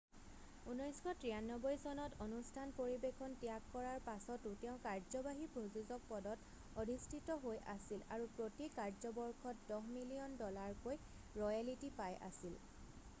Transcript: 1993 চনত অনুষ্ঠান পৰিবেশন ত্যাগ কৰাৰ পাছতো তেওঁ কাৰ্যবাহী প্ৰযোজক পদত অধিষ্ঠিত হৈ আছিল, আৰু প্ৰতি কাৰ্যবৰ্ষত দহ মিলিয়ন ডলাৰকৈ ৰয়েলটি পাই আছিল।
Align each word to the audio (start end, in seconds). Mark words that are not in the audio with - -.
1993 0.77 1.75
চনত 1.81 2.15
অনুষ্ঠান 2.25 2.71
পৰিবেশন 2.77 3.35
ত্যাগ 3.43 3.67
কৰাৰ 3.73 3.99
পাছতো 4.07 4.53
তেওঁ 4.63 4.79
কাৰ্যবাহী 4.87 5.45
প্ৰযোজক 5.59 6.07
পদত 6.13 6.81
অধিষ্ঠিত 6.85 7.37
হৈ 7.45 7.61
আছিল, 7.75 8.01
আৰু 8.17 8.31
প্ৰতি 8.41 8.71
কাৰ্যবৰ্ষত 8.81 9.69
দহ 9.73 9.87
মিলিয়ন 10.01 10.37
ডলাৰকৈ 10.43 11.01
ৰয়েলটি 11.39 11.97
পাই 12.03 12.21
আছিল। 12.33 12.61